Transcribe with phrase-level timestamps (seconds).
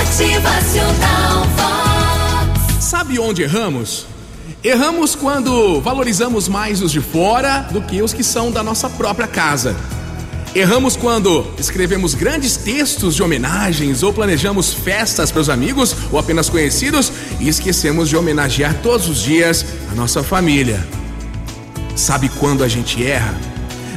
[0.00, 2.82] Motivacional Vox.
[2.82, 4.06] Sabe onde erramos?
[4.64, 9.26] Erramos quando valorizamos mais os de fora do que os que são da nossa própria
[9.26, 9.76] casa.
[10.54, 16.48] Erramos quando escrevemos grandes textos de homenagens ou planejamos festas para os amigos ou apenas
[16.48, 20.82] conhecidos e esquecemos de homenagear todos os dias a nossa família.
[21.94, 23.38] Sabe quando a gente erra?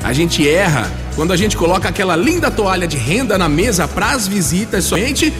[0.04, 4.12] A gente erra quando a gente coloca aquela linda toalha de renda na mesa para
[4.12, 5.34] as visitas somente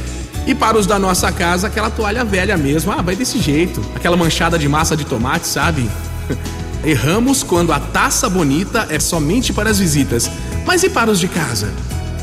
[0.46, 2.92] e para os da nossa casa aquela toalha velha mesmo.
[2.92, 3.84] Ah, vai desse jeito.
[3.96, 5.90] Aquela manchada de massa de tomate, sabe?
[6.84, 10.30] Erramos quando a taça bonita é somente para as visitas.
[10.66, 11.72] Mas e para os de casa?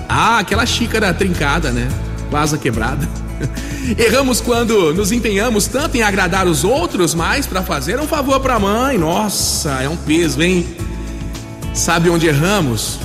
[0.08, 1.88] Ah, aquela xícara trincada, né?
[2.30, 3.08] Vaza quebrada.
[3.96, 8.56] Erramos quando nos empenhamos tanto em agradar os outros, mas para fazer um favor para
[8.56, 8.98] a mãe.
[8.98, 10.66] Nossa, é um peso, hein?
[11.72, 12.98] Sabe onde erramos?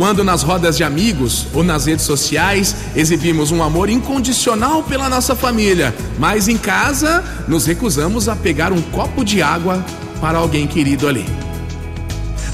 [0.00, 5.36] Quando nas rodas de amigos ou nas redes sociais exibimos um amor incondicional pela nossa
[5.36, 9.84] família, mas em casa nos recusamos a pegar um copo de água
[10.18, 11.26] para alguém querido ali.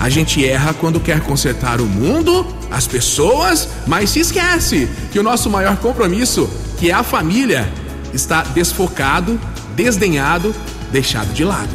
[0.01, 5.23] A gente erra quando quer consertar o mundo, as pessoas, mas se esquece que o
[5.23, 7.73] nosso maior compromisso, que é a família,
[8.13, 9.41] está desfocado,
[9.77, 10.53] desdenhado,
[10.91, 11.71] deixado de lado.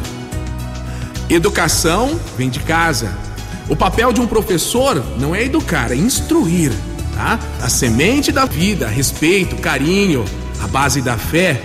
[1.30, 3.31] Educação vem de casa.
[3.68, 6.72] O papel de um professor não é educar, é instruir,
[7.14, 7.38] tá?
[7.60, 10.24] A semente da vida, respeito, carinho,
[10.62, 11.60] a base da fé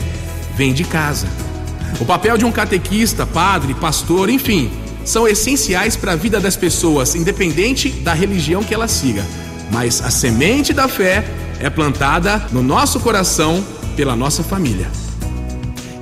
[0.56, 1.28] vem de casa.
[2.00, 4.70] O papel de um catequista, padre, pastor, enfim,
[5.04, 9.26] são essenciais para a vida das pessoas, independente da religião que ela siga.
[9.72, 11.26] Mas a semente da fé
[11.60, 13.64] é plantada no nosso coração
[13.96, 14.88] pela nossa família.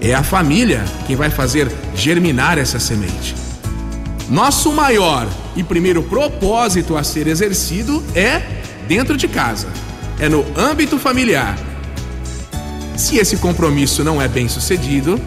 [0.02, 3.44] É a família quem vai fazer germinar essa semente.
[4.29, 8.41] Nosso maior e primeiro propósito a ser exercido é
[8.87, 9.67] dentro de casa,
[10.19, 11.57] é no âmbito familiar.
[12.97, 15.19] Se esse compromisso não é bem sucedido,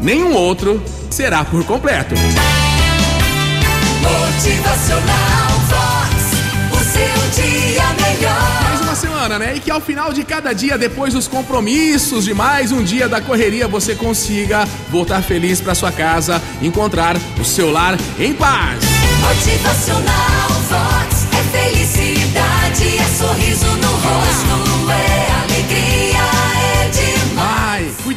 [0.00, 2.14] nenhum outro será por completo.
[4.02, 5.21] Motivacional
[9.32, 9.56] semana, né?
[9.56, 13.20] E que ao final de cada dia, depois dos compromissos de mais um dia da
[13.20, 18.82] correria, você consiga voltar feliz para sua casa, encontrar o seu lar em paz.
[19.20, 20.51] Motivacional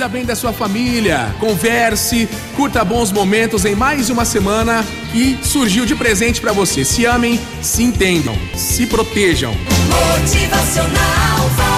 [0.06, 5.86] cuida bem da sua família, converse, curta bons momentos em mais uma semana que surgiu
[5.86, 6.84] de presente para você.
[6.86, 9.54] Se amem, se entendam, se protejam.
[9.90, 11.75] Motivacional.